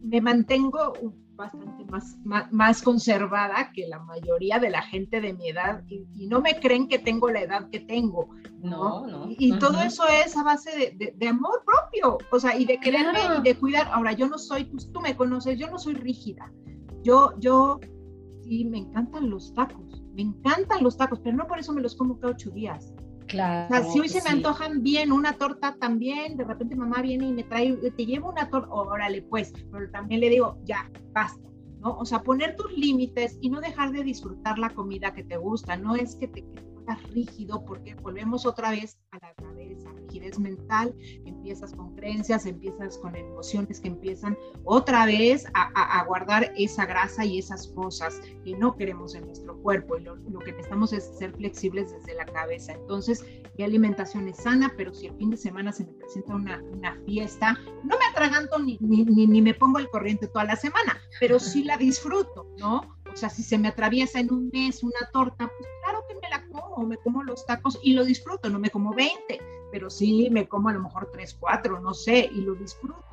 [0.01, 0.93] me mantengo
[1.35, 2.17] bastante más,
[2.51, 6.87] más, conservada que la mayoría de la gente de mi edad y, no me creen
[6.87, 8.29] que tengo la edad que tengo.
[8.61, 9.27] No, no.
[9.29, 13.41] Y, todo eso es a base de, amor propio, o sea, y de quererme y
[13.41, 13.87] de cuidar.
[13.91, 16.51] Ahora, yo no soy, pues, tú me conoces, yo no soy rígida.
[17.03, 17.79] Yo, yo
[18.43, 21.95] sí, me encantan los tacos, me encantan los tacos, pero no por eso me los
[21.95, 22.93] como cada ocho días.
[23.35, 23.65] Claro.
[23.65, 27.27] O sea, si hoy se me antojan bien una torta también, de repente mamá viene
[27.27, 31.47] y me trae, te llevo una torta, órale pues, pero también le digo, ya, basta,
[31.79, 31.97] ¿no?
[31.97, 35.75] O sea, poner tus límites y no dejar de disfrutar la comida que te gusta,
[35.75, 36.45] no es que te,
[36.85, 40.93] quedas rígido porque volvemos otra vez a la cabeza, rigidez mental,
[41.25, 47.39] empiezas con creencias, empiezas con emociones que empiezan otra vez a, guardar esa grasa y
[47.39, 51.91] esas cosas que no queremos en nuestro cuerpo y lo, que necesitamos es ser flexibles
[51.91, 52.73] desde la cabeza.
[52.73, 53.25] Entonces,
[53.57, 56.95] mi alimentación es sana, pero si el fin de semana se me presenta una, una
[57.05, 61.39] fiesta, no me atraganto ni, ni, ni, me pongo el corriente toda la semana, pero
[61.39, 62.95] sí la disfruto, ¿no?
[63.11, 65.69] O sea, si se me atraviesa en un mes una torta, pues
[66.13, 69.39] me la como, me como los tacos y lo disfruto, no me como 20,
[69.71, 73.03] pero sí me como a lo mejor 3, 4, no sé, y lo disfruto.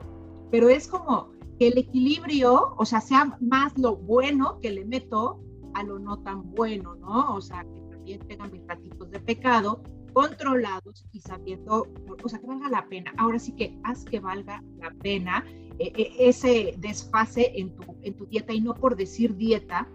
[0.51, 5.41] Pero es como que el equilibrio, o sea, sea más lo bueno que le meto
[5.75, 7.35] a lo no tan bueno, ¿no?
[7.35, 11.87] O sea, que también tengan mis ratitos de pecado controlados y sabiendo,
[12.23, 13.15] o sea, que valga la pena.
[13.17, 15.45] Ahora sí que haz que valga la pena
[15.79, 19.89] eh, eh, ese desfase en tu, en tu dieta y no por decir dieta,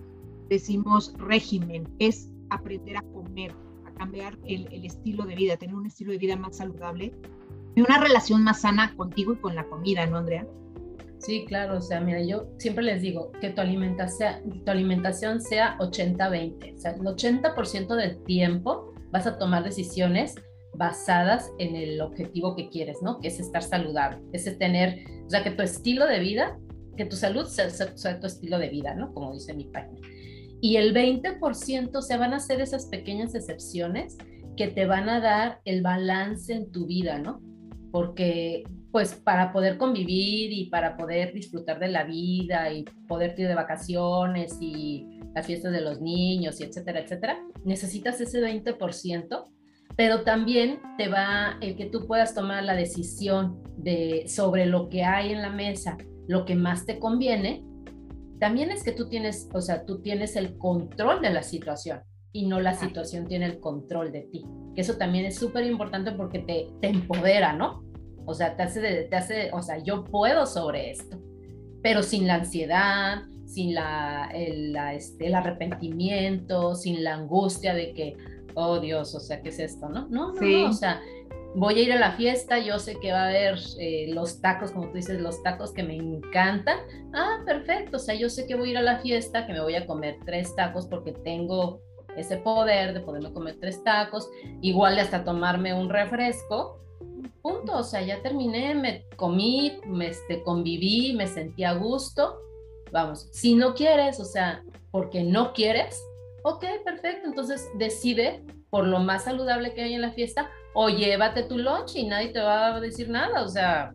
[0.50, 3.54] decimos régimen, es aprender a comer,
[3.86, 7.14] a cambiar el, el, estilo de vida, tener un estilo de vida más saludable
[7.76, 10.48] y una relación más sana contigo y con la comida, ¿no, Andrea?
[11.20, 15.78] Sí, claro, o sea, mira, yo siempre les digo que tu alimentación, tu alimentación sea
[15.80, 20.36] 80-20, o sea, el 80% del tiempo vas a tomar decisiones
[20.74, 23.20] basadas en el objetivo que quieres, ¿no?
[23.20, 26.60] Que es estar saludable, es tener, o sea, que tu estilo de vida,
[26.96, 29.12] que tu salud sea, sea tu estilo de vida, ¿no?
[29.14, 30.00] Como dice mi página.
[30.62, 34.17] Y el 20% se van a hacer esas pequeñas excepciones
[34.56, 37.41] que te van a dar el balance en tu vida, ¿no?
[37.91, 43.48] Porque pues para poder convivir y para poder disfrutar de la vida y poder ir
[43.48, 49.43] de vacaciones y las fiestas de los niños y etcétera, etcétera, necesitas ese 20%,
[49.96, 55.04] pero también te va el que tú puedas tomar la decisión de sobre lo que
[55.04, 57.63] hay en la mesa, lo que más te conviene,
[58.39, 62.45] también es que tú tienes, o sea, tú tienes el control de la situación y
[62.45, 64.45] no la situación tiene el control de ti.
[64.76, 67.84] Que eso también es súper importante porque te, te empodera, ¿no?
[68.26, 71.17] O sea, te hace, te hace, o sea, yo puedo sobre esto,
[71.82, 78.17] pero sin la ansiedad, sin la, el, este, el arrepentimiento, sin la angustia de que,
[78.54, 79.88] oh Dios, o sea, ¿qué es esto?
[79.88, 81.02] No, no, no, no o sea,
[81.58, 84.72] voy a ir a la fiesta, yo sé que va a haber eh, los tacos,
[84.72, 86.78] como tú dices, los tacos que me encantan.
[87.13, 89.62] Ah, perfecto, o sea, yo sé que voy a ir a la fiesta, que me
[89.62, 91.82] voy a comer tres tacos porque tengo
[92.15, 94.30] ese poder de poderme comer tres tacos,
[94.62, 96.80] igual de hasta tomarme un refresco,
[97.41, 102.39] punto, o sea, ya terminé, me comí, me este, conviví, me sentí a gusto,
[102.91, 106.04] vamos, si no quieres, o sea, porque no quieres,
[106.43, 111.44] ok, perfecto, entonces decide por lo más saludable que hay en la fiesta o llévate
[111.44, 113.94] tu lunch y nadie te va a decir nada, o sea,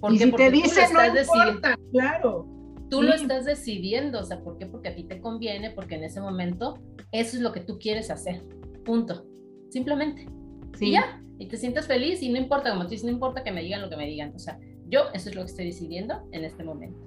[0.00, 2.46] porque, y si te dicen no importa, claro.
[2.90, 4.66] Tú lo estás decidiendo, o sea, ¿por qué?
[4.66, 6.78] Porque a ti te conviene, porque en ese momento
[7.10, 8.44] eso es lo que tú quieres hacer,
[8.84, 9.24] punto,
[9.70, 10.28] simplemente.
[10.78, 10.88] Sí.
[10.88, 13.50] Y ya, y te sientes feliz y no importa, como tú dices, no importa que
[13.50, 16.28] me digan lo que me digan, o sea, yo eso es lo que estoy decidiendo
[16.32, 17.00] en este momento.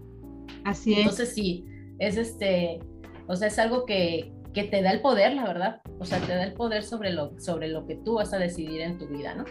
[0.66, 1.00] Así es.
[1.00, 1.66] Entonces sí,
[2.00, 2.80] es este,
[3.28, 6.34] o sea, es algo que, que te da el poder, la verdad, o sea, te
[6.34, 9.36] da el poder sobre lo, sobre lo que tú vas a decidir en tu vida,
[9.36, 9.46] ¿no?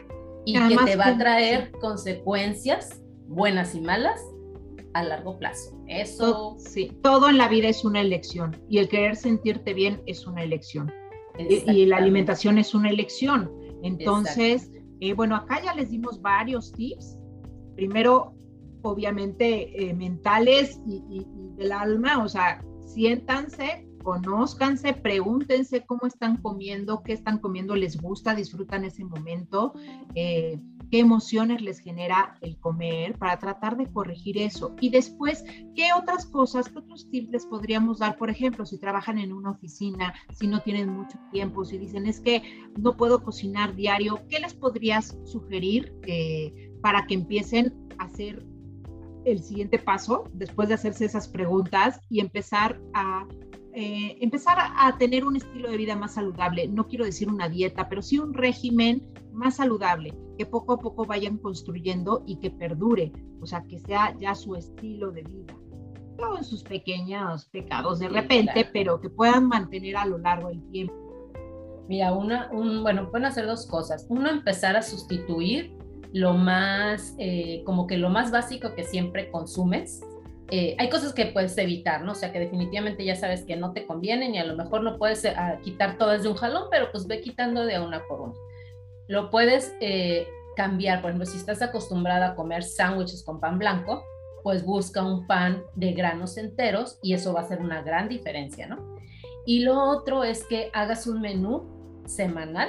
[0.44, 4.20] Y que te va a traer consecuencias buenas y malas
[4.94, 5.76] a largo plazo.
[5.86, 6.56] Eso.
[6.58, 10.42] Sí, todo en la vida es una elección y el querer sentirte bien es una
[10.42, 10.92] elección.
[11.38, 13.50] Y, la alimentación es una elección.
[13.82, 17.18] Entonces, eh, bueno, acá ya les dimos varios tips.
[17.74, 18.34] Primero,
[18.82, 27.02] obviamente, eh, mentales y, y, del alma, o sea, siéntanse, conózcanse, pregúntense cómo están comiendo,
[27.02, 29.74] qué están comiendo, les gusta, disfrutan ese momento.
[30.14, 30.60] Eh,
[30.92, 34.76] qué emociones les genera el comer para tratar de corregir eso.
[34.80, 38.16] Y después, ¿qué otras cosas, qué otros tips les podríamos dar?
[38.16, 42.20] Por ejemplo, si trabajan en una oficina, si no tienen mucho tiempo, si dicen es
[42.20, 42.44] que
[42.78, 48.46] no puedo cocinar diario, ¿qué les podrías sugerir eh, para que empiecen a hacer
[49.24, 53.26] el siguiente paso después de hacerse esas preguntas y empezar a
[53.78, 56.66] eh, empezar a, tener un estilo de vida más saludable.
[56.66, 61.04] No quiero decir una dieta, pero sí un régimen más saludable, que poco a poco
[61.04, 65.54] vayan construyendo y que perdure, o sea, que sea ya su estilo de vida.
[66.16, 70.94] Con sus pequeños pecados de repente, pero que puedan mantener a lo largo del tiempo.
[71.86, 74.06] Mira, una, un, bueno, pueden hacer dos cosas.
[74.08, 75.76] Uno, empezar a sustituir
[76.14, 80.00] lo más, eh, como que lo más básico que siempre consumes,
[80.50, 82.12] eh, hay cosas que puedes evitar, ¿no?
[82.12, 84.96] O sea, que definitivamente ya sabes que no te convienen y a lo mejor no
[84.96, 88.34] puedes eh, quitar todas de un jalón, pero pues ve quitando de una por una.
[89.08, 94.04] Lo puedes eh, cambiar, por ejemplo, si estás acostumbrada a comer sándwiches con pan blanco,
[94.44, 98.68] pues busca un pan de granos enteros y eso va a hacer una gran diferencia,
[98.68, 98.96] ¿no?
[99.44, 102.68] Y lo otro es que hagas un menú semanal,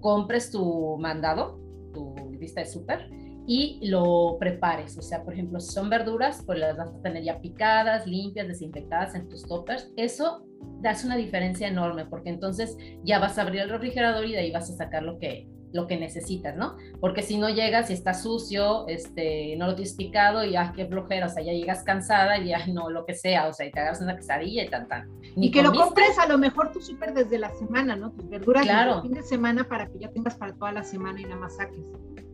[0.00, 1.58] compres tu mandado
[1.92, 3.10] tu lista de súper
[3.50, 4.96] y lo prepares.
[4.96, 8.46] O sea, por ejemplo, si son verduras, pues las vas a tener ya picadas, limpias,
[8.46, 9.90] desinfectadas en tus toppers.
[9.96, 10.46] Eso
[10.80, 14.52] das una diferencia enorme porque entonces ya vas a abrir el refrigerador y de ahí
[14.52, 16.76] vas a sacar lo que, lo que necesitas, ¿no?
[17.00, 20.86] Porque si no llegas y está sucio, este, no lo tienes picado y ah, qué
[20.86, 23.70] flojera, o sea, ya llegas cansada y ya no, lo que sea, o sea, y
[23.70, 25.08] te hagas una quesadilla y tan, tan.
[25.36, 28.10] y que lo compres a lo mejor tú súper desde la semana, ¿no?
[28.12, 28.96] Tus verduras claro.
[28.96, 31.56] el fin de semana para que ya tengas para toda la semana y nada más
[31.56, 31.84] saques.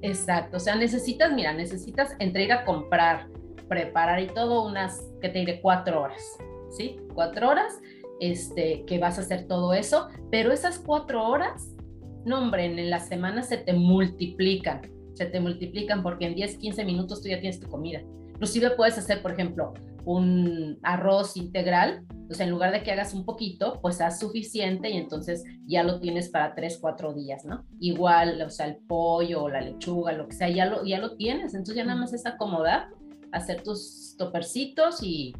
[0.02, 3.28] Exacto, o sea, necesitas, mira, necesitas entre ir a comprar,
[3.68, 6.22] preparar y todo unas, que te diré, cuatro horas,
[6.70, 6.96] ¿sí?
[7.14, 7.80] Cuatro horas,
[8.20, 11.75] este, que vas a hacer todo eso, pero esas cuatro horas
[12.26, 14.82] no, hombre, en la semana se te multiplican,
[15.14, 18.02] se te multiplican porque en 10, 15 minutos tú ya tienes tu comida.
[18.30, 19.72] Inclusive puedes hacer, por ejemplo,
[20.04, 24.96] un arroz integral, o en lugar de que hagas un poquito, pues haz suficiente y
[24.96, 27.64] entonces ya lo tienes para 3, 4 días, ¿no?
[27.78, 31.16] Igual, o sea, el pollo o la lechuga, lo que sea, ya lo, ya lo
[31.16, 32.88] tienes, entonces ya nada más es acomodar,
[33.30, 35.34] hacer tus topercitos y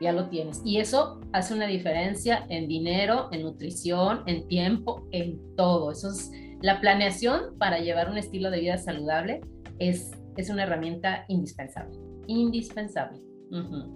[0.00, 0.62] ya lo tienes.
[0.64, 5.92] Y eso hace una diferencia en dinero, en nutrición, en tiempo, en todo.
[5.92, 6.30] Eso es
[6.60, 9.40] la planeación para llevar un estilo de vida saludable
[9.78, 13.20] es, es una herramienta indispensable, indispensable.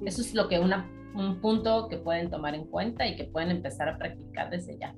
[0.06, 3.50] Eso es lo que una, un punto que pueden tomar en cuenta y que pueden
[3.50, 4.94] empezar a practicar desde ya.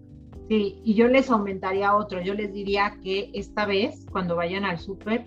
[0.49, 2.21] Sí, y yo les aumentaría otro.
[2.21, 5.27] Yo les diría que esta vez, cuando vayan al súper,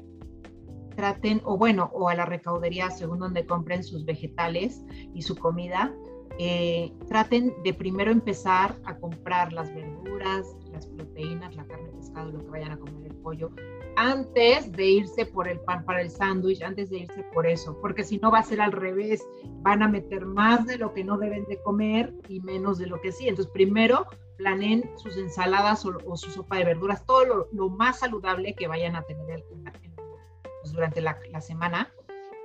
[0.98, 4.84] traten, o bueno, o a la recaudería, según donde compren sus vegetales
[5.14, 5.94] y su comida,
[6.40, 12.40] eh, traten de primero empezar a comprar las verduras, las proteínas, la carne, pescado, lo
[12.40, 13.52] que vayan a comer, el pollo,
[13.96, 18.04] antes de irse por el pan para el sándwich, antes de irse por eso, porque
[18.04, 19.28] si no va a ser al revés,
[19.62, 23.00] van a meter más de lo que no deben de comer y menos de lo
[23.02, 23.28] que sí.
[23.28, 24.06] Entonces, primero
[24.38, 29.02] planeen sus ensaladas o, su sopa de verduras, todo lo, más saludable que vayan a
[29.04, 29.97] tener en,
[30.68, 31.92] pues, durante la, semana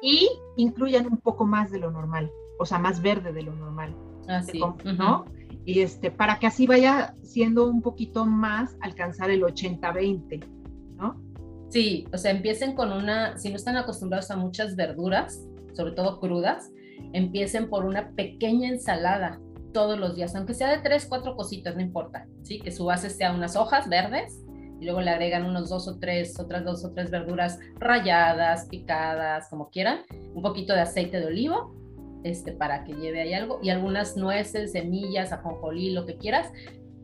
[0.01, 3.97] y incluyan un poco más de lo normal, o sea, más verde de lo normal.
[4.29, 5.25] Así, ¿no?
[5.65, 10.45] Y este, para que así vaya siendo un poquito más alcanzar el 80-20,
[10.97, 11.21] ¿no?
[11.69, 16.21] Sí, o sea, empiecen con una, si no están acostumbrados a muchas verduras, sobre todo
[16.21, 16.71] crudas,
[17.13, 19.41] empiecen por una pequeña ensalada
[19.73, 22.61] todos los días, aunque sea de tres, cuatro cositas, no importa, ¿sí?
[22.61, 24.45] Que su base sea unas hojas verdes,
[24.83, 29.49] y luego le agregan unos dos o tres, otras dos o tres verduras rayadas, picadas,
[29.49, 30.01] como quieran,
[30.35, 31.73] un poquito de aceite de olivo,
[32.25, 36.51] este, para que lleve ahí algo, y algunas nueces, semillas, ajonjolí, lo que quieras,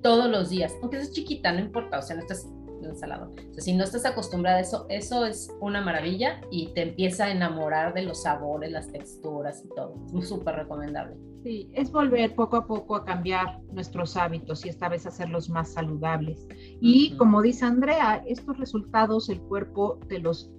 [0.03, 2.49] todos los días, aunque es chiquita, no importa, o sea, no estás
[2.83, 3.31] ensalado.
[3.31, 7.27] O sea, si no estás acostumbrada a eso, eso es una maravilla y te empieza
[7.27, 9.95] a enamorar de los sabores, las texturas y todo.
[10.19, 11.15] Es súper recomendable.
[11.49, 15.73] Sí, es volver poco a poco a cambiar nuestros hábitos y esta vez hacerlos más
[15.73, 16.47] saludables.
[16.79, 20.51] Y como dice Andrea, estos resultados el cuerpo te los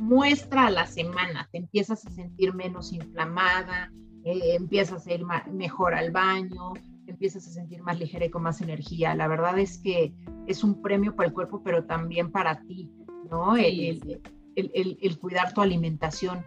[0.00, 3.92] muestra a la semana, te empiezas a sentir menos inflamada,
[4.24, 6.72] eh, empiezas a ir mejor al baño,
[7.06, 9.14] empiezas a sentir más ligera y con más energía.
[9.14, 10.14] La verdad es que
[10.46, 12.90] es un premio para el cuerpo, pero también para ti,
[13.30, 13.54] ¿no?
[13.54, 14.22] El,
[14.56, 16.42] el, cuidar tu alimentación.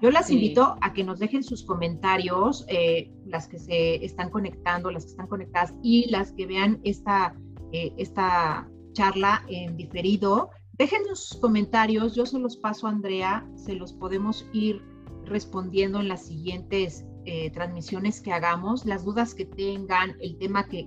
[0.00, 4.92] Yo las invito a que nos dejen sus comentarios, eh, las que se están conectando,
[4.92, 7.34] las que están conectadas y las que vean esta,
[7.72, 10.50] eh, esta charla en diferido.
[10.74, 14.80] Dejen sus comentarios, yo se los paso a Andrea, se los podemos ir
[15.24, 20.86] respondiendo en las siguientes eh, transmisiones que hagamos, las dudas que tengan, el tema que,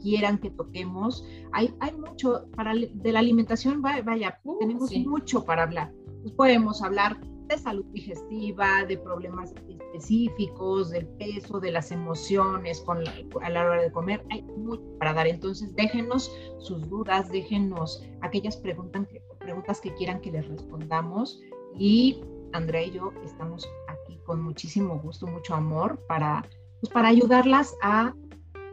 [0.00, 1.26] quieran que toquemos.
[1.52, 5.92] Hay, hay mucho para de la alimentación, vaya, uh, tenemos mucho para hablar.
[6.22, 13.04] Pues podemos hablar de salud digestiva, de problemas específicos, del peso, de las emociones con
[13.42, 14.24] a la hora de comer.
[14.30, 15.26] Hay mucho para dar.
[15.26, 21.40] Entonces, déjenos sus dudas, déjenos aquellas preguntas que, preguntas que quieran que les respondamos.
[21.78, 26.48] Y Andrea y yo estamos aquí con muchísimo gusto, mucho amor para,
[26.80, 28.14] pues, para ayudarlas a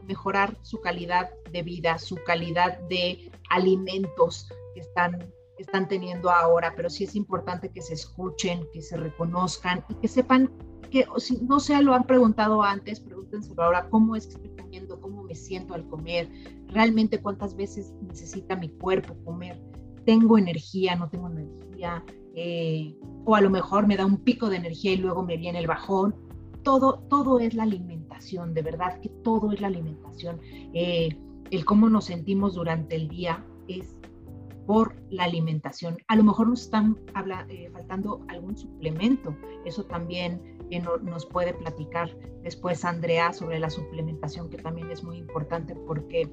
[0.08, 5.32] mejorar su calidad de vida, su calidad de alimentos que están
[5.62, 10.08] están teniendo ahora, pero sí es importante que se escuchen, que se reconozcan y que
[10.08, 10.52] sepan
[10.92, 15.00] que si no se lo han preguntado antes, pregúntense ahora cómo es que estoy comiendo,
[15.00, 16.30] cómo me siento al comer,
[16.68, 19.60] realmente cuántas veces necesita mi cuerpo comer,
[20.06, 22.04] tengo energía, no tengo energía,
[22.36, 25.60] eh, o a lo mejor me da un pico de energía y luego me viene
[25.60, 26.16] el bajón.
[26.64, 30.40] Todo, todo es la alimentación, de verdad que todo es la alimentación.
[30.74, 31.10] Eh,
[31.50, 33.96] el cómo nos sentimos durante el día es
[34.66, 35.98] por la alimentación.
[36.08, 36.98] A lo mejor nos están
[37.50, 39.36] eh, faltando algún suplemento.
[39.66, 42.10] Eso también eh, nos puede platicar
[42.44, 46.30] después Andrea sobre la suplementación, que también es muy importante porque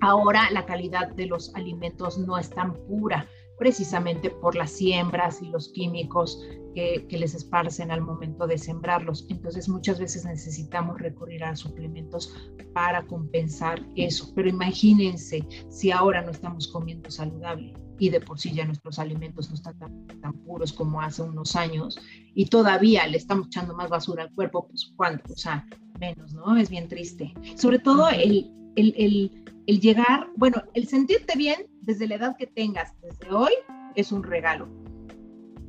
[0.00, 3.26] ahora la calidad de los alimentos no es tan pura.
[3.58, 6.42] precisamente por las siembras y los químicos
[6.74, 9.26] que, les esparcen al momento de sembrarlos.
[9.28, 12.34] Entonces muchas veces necesitamos recurrir a suplementos
[12.72, 14.32] para compensar eso.
[14.34, 19.48] Pero imagínense si ahora no estamos comiendo saludable y de por sí ya nuestros alimentos
[19.48, 21.98] no están tan, tan puros como hace unos años
[22.34, 25.66] y todavía le estamos echando más basura al cuerpo, pues cuánto, o sea,
[26.00, 26.56] menos, ¿no?
[26.56, 27.32] Es bien triste.
[27.56, 32.46] Sobre todo el, el, el, el llegar, bueno, el sentirte bien desde la edad que
[32.46, 33.52] tengas, desde hoy,
[33.94, 34.81] es un regalo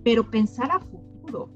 [0.03, 1.49] pero pensar a futuro,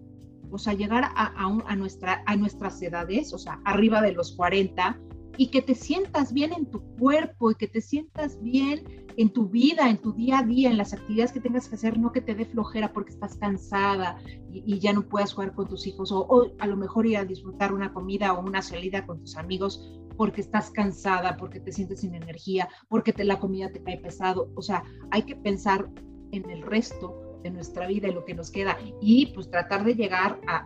[0.50, 5.00] o sea, llegar a, nuestra, a nuestras edades, o sea, arriba de los 40,
[5.38, 9.48] y que te sientas bien en tu cuerpo y que te sientas bien en tu
[9.50, 12.22] vida, en tu día a día, en las actividades que tengas que hacer, no que
[12.22, 14.18] te dé flojera porque estás cansada
[14.52, 17.26] y, ya no puedas jugar con tus hijos o, o, a lo mejor ir a
[17.26, 22.02] disfrutar una comida o una salida con tus amigos porque estás cansada, porque te sientes
[22.02, 24.52] sin energía, porque te, la comida te cae pesado.
[24.56, 25.90] O sea, hay que pensar
[26.32, 29.96] en el resto de nuestra vida y lo que nos queda y pues tratar de
[29.96, 30.64] llegar a,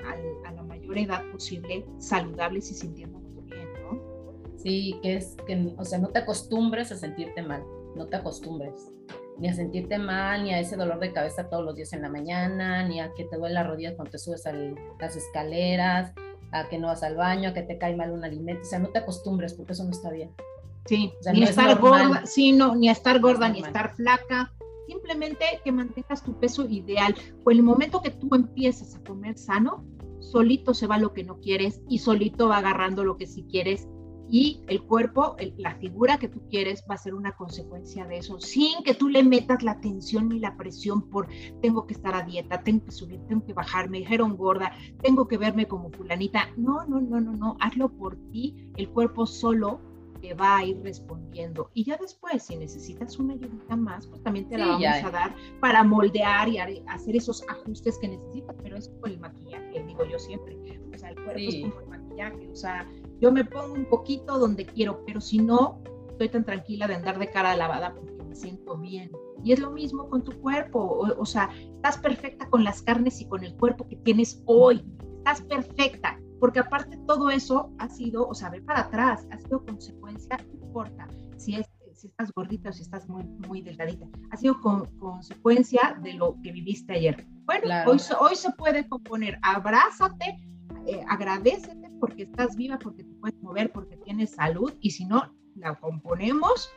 [0.53, 4.01] la mayor edad posible saludables y sintiéndonos bien, ¿no?
[4.57, 7.63] Sí, que es que, o sea, no te acostumbres a sentirte mal,
[7.95, 8.91] no te acostumbres
[9.41, 12.09] ni a sentirte mal, ni a ese dolor de cabeza todos los días en la
[12.09, 16.13] mañana, ni a que te duele la rodilla cuando te subes a las escaleras,
[16.51, 18.77] a que no vas al baño, a que te cae mal un alimento, o sea,
[18.77, 20.31] no te acostumbres porque eso no está bien.
[20.85, 24.53] Sí, ni a estar gorda, sí, no, ni a estar gorda, ni a estar flaca,
[24.91, 27.15] simplemente que mantengas tu peso ideal.
[27.45, 29.85] O el momento que tú empiezas a comer sano,
[30.19, 33.87] solito se va lo que no quieres y solito va agarrando lo que sí quieres
[34.29, 38.39] y el cuerpo, la figura que tú quieres va a ser una consecuencia de eso,
[38.39, 41.27] sin que tú le metas la tensión ni la presión por
[41.61, 44.71] tengo que estar a dieta, tengo que subir, tengo que bajar, me dijeron gorda,
[45.01, 46.49] tengo que verme como fulanita.
[46.55, 49.81] No, no, no, no, no, hazlo por ti, el cuerpo solo
[50.21, 51.69] te va a ir respondiendo.
[51.73, 55.35] Y ya después, si necesitas una ayuda más, pues también te la vamos a dar
[55.59, 60.19] para moldear y hacer esos ajustes que necesitas, pero es como el maquillaje, digo yo
[60.19, 60.57] siempre.
[60.93, 62.87] O sea, el cuerpo es como el maquillaje, o sea,
[63.19, 67.17] yo me pongo un poquito donde quiero, pero si no, estoy tan tranquila de andar
[67.17, 69.11] de cara lavada porque me siento bien.
[69.43, 73.19] Y es lo mismo con tu cuerpo, o, o sea, estás perfecta con las carnes
[73.21, 74.85] y con el cuerpo que tienes hoy,
[75.17, 79.63] estás perfecta porque aparte todo eso ha sido, o sea, ve para atrás, ha sido
[79.63, 84.37] consecuencia, no importa si, es, si estás gordita o si estás muy, muy delgadita, ha
[84.37, 87.27] sido con, consecuencia de lo que viviste ayer.
[87.45, 90.39] Bueno, hoy, hoy se puede componer, abrázate,
[90.87, 95.31] eh, agradecete porque estás viva, porque te puedes mover, porque tienes salud, y si no,
[95.55, 96.71] la componemos.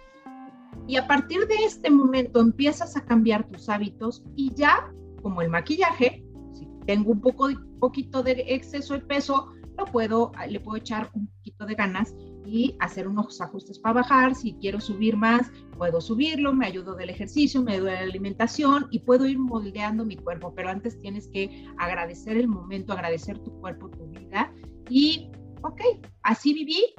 [0.86, 4.92] Y a partir de este momento empiezas a cambiar tus hábitos y ya,
[5.22, 7.48] como el maquillaje, si tengo un poco,
[7.80, 12.14] poquito de exceso de peso, lo puedo, le puedo echar un poquito de ganas
[12.46, 14.34] y hacer unos ajustes para bajar.
[14.34, 18.86] Si quiero subir más, puedo subirlo, me ayudo del ejercicio, me ayudo de la alimentación
[18.90, 20.52] y puedo ir moldeando mi cuerpo.
[20.54, 24.52] Pero antes tienes que agradecer el momento, agradecer tu cuerpo, tu vida
[24.88, 25.30] y,
[25.62, 25.80] ok,
[26.22, 26.94] así viví,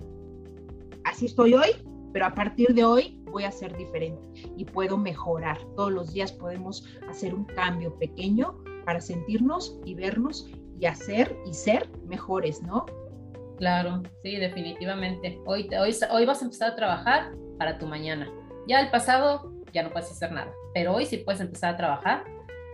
[1.06, 1.70] así estoy hoy,
[2.12, 4.26] pero a partir de hoy voy a ser diferente
[4.58, 5.60] y puedo mejorar.
[5.76, 10.50] Todos los días podemos hacer un cambio pequeño para sentirnos y vernos
[10.80, 12.86] y hacer y ser mejores, ¿no?
[13.58, 15.40] Claro, sí, definitivamente.
[15.46, 18.30] Hoy, hoy, hoy vas a empezar a trabajar para tu mañana.
[18.68, 22.24] Ya el pasado ya no puedes hacer nada, pero hoy sí puedes empezar a trabajar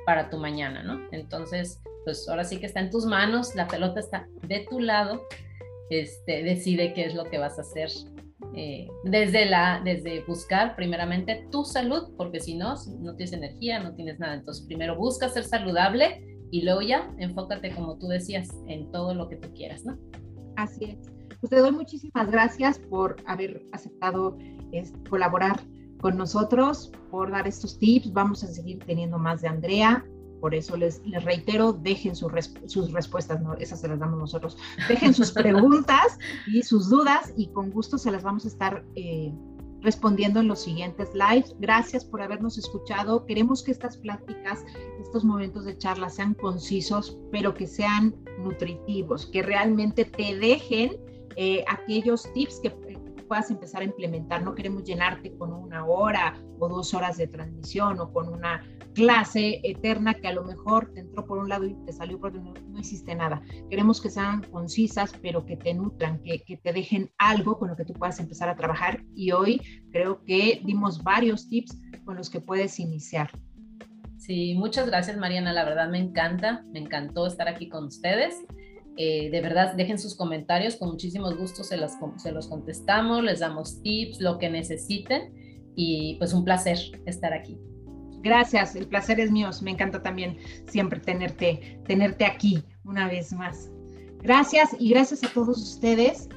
[0.05, 0.99] para tu mañana, ¿no?
[1.11, 5.21] Entonces, pues ahora sí que está en tus manos, la pelota está de tu lado,
[5.89, 7.89] este, decide qué es lo que vas a hacer.
[8.55, 13.93] Eh, desde, la, desde buscar primeramente tu salud, porque si no, no tienes energía, no
[13.93, 14.33] tienes nada.
[14.33, 19.27] Entonces, primero busca ser saludable y luego ya enfócate, como tú decías, en todo lo
[19.29, 19.97] que tú quieras, ¿no?
[20.57, 21.11] Así es.
[21.39, 24.37] Pues te doy muchísimas gracias por haber aceptado
[25.09, 25.59] colaborar
[25.99, 28.13] con nosotros, por dar estos tips.
[28.13, 30.05] Vamos a seguir teniendo más de Andrea.
[30.39, 32.31] Por eso les, les reitero, dejen sus,
[32.65, 34.57] sus respuestas, no, esas se las damos nosotros.
[34.87, 39.31] Dejen sus preguntas y sus dudas y con gusto se las vamos a estar eh,
[39.81, 41.55] respondiendo en los siguientes lives.
[41.59, 43.25] Gracias por habernos escuchado.
[43.25, 44.63] Queremos que estas pláticas,
[45.11, 50.97] estos momentos de charla sean concisos, pero que sean nutritivos, que realmente te dejen
[51.35, 52.69] eh, aquellos tips que
[53.27, 54.41] puedas empezar a implementar.
[54.41, 59.59] No queremos llenarte con una hora o dos horas de transmisión o con una clase
[59.65, 62.41] eterna que a lo mejor te entró por un lado y te salió por otro,
[62.41, 63.41] no, no hiciste nada.
[63.69, 67.83] Queremos que sean concisas, pero que te nutran, que te dejen algo con lo que
[67.83, 69.03] tú puedas empezar a trabajar.
[69.13, 73.29] Y hoy creo que dimos varios tips con los que puedes iniciar.
[74.21, 78.35] Sí, muchas gracias Mariana, la verdad me encanta, me encantó estar aquí con ustedes.
[78.95, 83.39] Eh, de verdad, dejen sus comentarios, con muchísimos gustos se los, se los contestamos, les
[83.39, 85.33] damos tips, lo que necesiten
[85.75, 87.57] y pues un placer estar aquí.
[88.21, 89.49] Gracias, el placer es mío.
[89.63, 93.71] Me encanta también siempre tenerte, tenerte aquí una vez más.
[94.21, 96.29] Gracias y gracias a todos ustedes.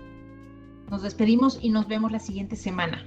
[0.90, 3.06] Nos despedimos y nos vemos la siguiente semana.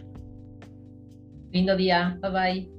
[1.52, 2.20] Lindo día.
[2.22, 2.77] Bye bye.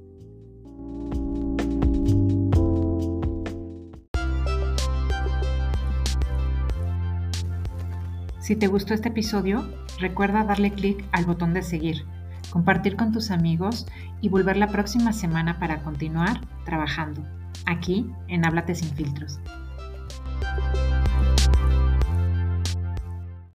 [8.49, 9.63] Si te gustó este episodio,
[9.99, 12.03] recuerda darle clic al botón de seguir,
[12.49, 13.85] compartir con tus amigos
[14.21, 17.23] y volver la próxima semana para continuar trabajando,
[17.67, 19.39] aquí en Háblate sin filtros.